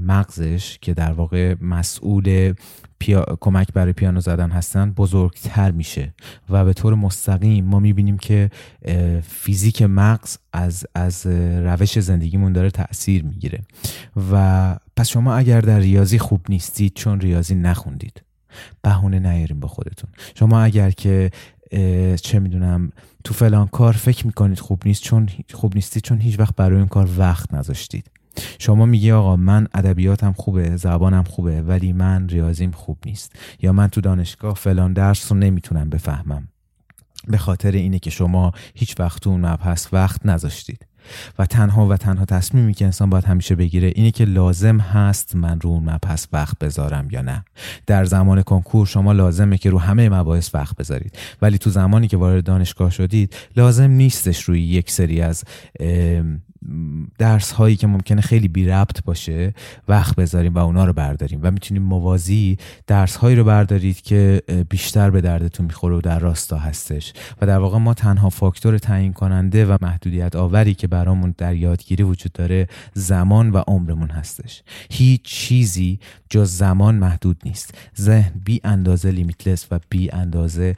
مغزش 0.00 0.78
که 0.80 0.94
در 0.94 1.12
واقع 1.12 1.54
مسئول 1.60 2.54
پیا... 3.00 3.24
کمک 3.40 3.72
برای 3.72 3.92
پیانو 3.92 4.20
زدن 4.20 4.50
هستن 4.50 4.90
بزرگتر 4.90 5.70
میشه. 5.70 6.14
و 6.50 6.64
به 6.64 6.72
طور 6.72 6.94
مستقیم 6.94 7.64
ما 7.64 7.78
می‌بینیم 7.78 8.18
که 8.18 8.50
فیزیک 9.28 9.82
مغز 9.82 10.36
از, 10.52 10.86
از 10.94 11.26
روش 11.64 11.98
زندگیمون 11.98 12.52
داره 12.52 12.70
تاثیر 12.70 13.24
می‌گیره. 13.24 13.60
و 14.32 14.76
پس 14.96 15.08
شما 15.08 15.34
اگر 15.34 15.60
در 15.60 15.78
ریاضی 15.78 16.18
خوب 16.18 16.46
نیستید 16.48 16.94
چون 16.94 17.20
ریاضی 17.20 17.54
نخوندید. 17.54 18.22
بهونه 18.82 19.18
نیاریم 19.18 19.60
با 19.60 19.68
خودتون. 19.68 20.10
شما 20.34 20.60
اگر 20.60 20.90
که 20.90 21.30
چه 22.22 22.38
می‌دونم 22.38 22.92
تو 23.24 23.34
فلان 23.34 23.66
کار 23.66 23.92
فکر 23.92 24.26
می‌کنید 24.26 24.58
خوب 24.58 24.82
نیست 24.86 25.02
چون 25.02 25.28
خوب 25.52 25.74
نیستید 25.74 26.02
چون 26.02 26.20
هیچ 26.20 26.38
وقت 26.38 26.56
برای 26.56 26.78
این 26.78 26.88
کار 26.88 27.08
وقت 27.18 27.54
نذاشتید. 27.54 28.10
شما 28.58 28.86
میگی 28.86 29.12
آقا 29.12 29.36
من 29.36 29.68
ادبیاتم 29.74 30.32
خوبه 30.32 30.76
زبانم 30.76 31.24
خوبه 31.24 31.62
ولی 31.62 31.92
من 31.92 32.28
ریاضیم 32.28 32.70
خوب 32.70 32.98
نیست. 33.06 33.32
یا 33.62 33.72
من 33.72 33.88
تو 33.88 34.00
دانشگاه 34.00 34.54
فلان 34.54 34.92
درس 34.92 35.32
رو 35.32 35.38
نمی‌تونم 35.38 35.90
بفهمم. 35.90 36.48
به 37.28 37.38
خاطر 37.38 37.70
اینه 37.72 37.98
که 37.98 38.10
شما 38.10 38.52
هیچ 38.74 39.00
وقت 39.00 39.26
اون 39.26 39.46
مبحث 39.46 39.86
وقت 39.92 40.26
نذاشتید. 40.26 40.86
و 41.38 41.46
تنها 41.46 41.86
و 41.86 41.96
تنها 41.96 42.24
تصمیمی 42.24 42.74
که 42.74 42.84
انسان 42.84 43.10
باید 43.10 43.24
همیشه 43.24 43.54
بگیره 43.54 43.92
اینه 43.94 44.10
که 44.10 44.24
لازم 44.24 44.78
هست 44.78 45.36
من 45.36 45.60
رو 45.60 45.70
اون 45.70 45.90
مبحث 45.90 46.26
وقت 46.32 46.58
بذارم 46.58 47.08
یا 47.10 47.22
نه. 47.22 47.44
در 47.86 48.04
زمان 48.04 48.42
کنکور 48.42 48.86
شما 48.86 49.12
لازمه 49.12 49.58
که 49.58 49.70
رو 49.70 49.78
همه 49.78 50.08
مباحث 50.08 50.54
وقت 50.54 50.76
بذارید. 50.76 51.18
ولی 51.42 51.58
تو 51.58 51.70
زمانی 51.70 52.08
که 52.08 52.16
وارد 52.16 52.44
دانشگاه 52.44 52.90
شدید 52.90 53.36
لازم 53.56 53.90
نیستش 53.90 54.42
روی 54.42 54.62
یک 54.62 54.90
سری 54.90 55.20
از 55.20 55.44
درس 57.18 57.52
هایی 57.52 57.76
که 57.76 57.86
ممکنه 57.86 58.20
خیلی 58.20 58.48
بی 58.48 58.66
ربط 58.66 59.04
باشه 59.04 59.54
وقت 59.88 60.16
بذاریم 60.16 60.54
و 60.54 60.58
اونا 60.58 60.84
رو 60.84 60.92
برداریم. 60.92 61.40
و 61.42 61.50
می‌تونیم 61.50 61.82
موازی 61.82 62.56
درس 62.86 63.16
هایی 63.16 63.36
رو 63.36 63.44
بردارید 63.44 64.00
که 64.00 64.42
بیشتر 64.68 65.10
به 65.10 65.20
دردتون 65.20 65.66
می‌خوره 65.66 65.96
و 65.96 66.00
در 66.00 66.18
راستا 66.18 66.58
هستش. 66.58 67.12
و 67.40 67.46
در 67.46 67.58
واقع 67.58 67.78
ما 67.78 67.94
تنها 67.94 68.30
فاکتور 68.30 68.78
تعیین 68.78 69.12
کننده 69.12 69.66
و 69.66 69.76
محدودیت 69.82 70.36
آوری 70.36 70.74
که 70.74 70.86
برامون 70.86 71.34
در 71.38 71.54
یادگیری 71.54 72.02
وجود 72.02 72.32
داره 72.32 72.66
زمان 72.94 73.50
و 73.50 73.62
عمرمون 73.66 74.10
هستش. 74.10 74.62
هیچ 74.90 75.22
چیزی 75.22 75.98
جز 76.30 76.50
زمان 76.50 76.94
محدود 76.94 77.42
نیست. 77.44 77.74
ذهن 78.00 78.32
بی 78.44 78.60
اندازه 78.64 79.10
لیمیتلس 79.10 79.66
و 79.70 79.80
بی 79.88 80.10
اندازه 80.12 80.76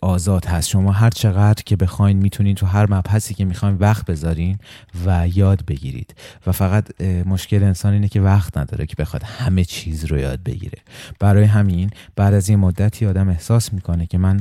آزاد 0.00 0.44
هست. 0.44 0.68
شما 0.68 0.92
هر 0.92 1.10
چقدر 1.10 1.62
که 1.66 1.76
بخواین 1.76 2.18
می‌تونین 2.18 2.54
تو 2.54 2.66
هر 2.66 2.94
مبحثی 2.94 3.34
که 3.34 3.44
می‌خواین 3.44 3.76
وقت 3.76 4.06
بذارین 4.06 4.58
و 5.06 5.28
یاد 5.28 5.64
بگیرید. 5.64 6.14
و 6.46 6.52
فقط 6.52 7.00
مشکل 7.02 7.62
انسان 7.62 7.92
اینه 7.92 8.08
که 8.08 8.20
وقت 8.20 8.58
نداره 8.58 8.86
که 8.86 8.96
بخواد 8.96 9.22
همه 9.22 9.64
چیز 9.64 10.04
رو 10.04 10.18
یاد 10.18 10.42
بگیره. 10.42 10.78
برای 11.20 11.44
همین 11.44 11.90
بعد 12.16 12.34
از 12.34 12.48
این 12.48 12.58
مدتی 12.58 13.06
آدم 13.06 13.28
احساس 13.28 13.72
می‌کنه 13.72 14.06
که 14.06 14.18
من 14.18 14.40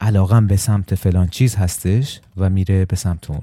علاقم 0.00 0.46
به 0.46 0.56
سمت 0.56 0.94
فلان 0.94 1.28
چیز 1.28 1.56
هستش 1.56 2.20
و 2.36 2.50
میره 2.50 2.84
به 2.84 2.96
سمت 2.96 3.30
اون 3.30 3.42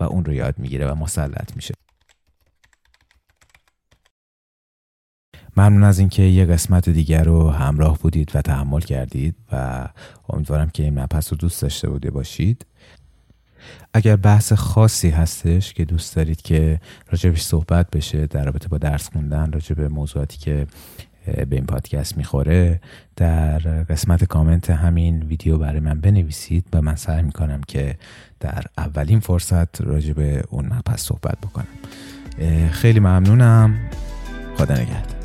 و 0.00 0.04
اون 0.04 0.24
رو 0.24 0.32
یاد 0.32 0.58
می‌گیره 0.58 0.90
و 0.90 0.94
مسلط 0.94 1.56
میشه. 1.56 1.74
ممنون 5.56 5.84
از 5.84 5.98
اینکه 5.98 6.22
یه 6.22 6.46
قسمت 6.46 6.88
دیگر 6.88 7.24
رو 7.24 7.50
همراه 7.50 7.98
بودید 7.98 8.30
و 8.34 8.42
تحمل 8.42 8.80
کردید 8.80 9.34
و 9.52 9.88
امیدوارم 10.28 10.70
که 10.70 10.82
این 10.82 11.00
مبحث 11.00 11.32
رو 11.32 11.36
دوست 11.38 11.62
داشته 11.62 11.90
بوده 11.90 12.10
باشید. 12.10 12.66
اگر 13.94 14.16
بحث 14.16 14.52
خاصی 14.52 15.10
هستش 15.10 15.72
که 15.72 15.84
دوست 15.84 16.16
دارید 16.16 16.42
که 16.42 16.80
راجبش 17.10 17.42
صحبت 17.42 17.90
بشه 17.90 18.26
در 18.26 18.44
رابطه 18.44 18.68
با 18.68 18.78
درس 18.78 19.08
خوندن 19.12 19.52
راجع 19.52 19.74
به 19.74 19.88
موضوعاتی 19.88 20.38
که 20.38 20.66
به 21.26 21.56
این 21.56 21.66
پادکست 21.66 22.16
می‌خوره 22.16 22.80
در 23.16 23.58
قسمت 23.58 24.24
کامنت 24.24 24.70
همین 24.70 25.22
ویدیو 25.22 25.58
برای 25.58 25.80
من 25.80 26.00
بنویسید 26.00 26.66
و 26.72 26.82
من 26.82 26.96
سعی 26.96 27.22
می‌کنم 27.22 27.60
که 27.68 27.96
در 28.40 28.64
اولین 28.78 29.20
فرصت 29.20 29.80
راجع 29.80 30.12
به 30.12 30.44
اون 30.48 30.66
مبحث 30.66 31.02
صحبت 31.02 31.38
بکنم. 31.38 31.66
خیلی 32.70 33.00
ممنونم. 33.00 33.78
خدا 34.56 34.74
نگهدار. 34.74 35.19